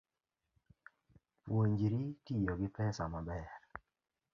[1.43, 3.49] Puonjri tiyo gi pesa maber